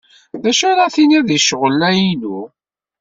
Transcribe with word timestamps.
D 0.41 0.43
acu 0.49 0.63
ara 0.71 0.93
tiniḍ 0.93 1.23
di 1.27 1.39
ccɣel-a-inu? 1.43 2.39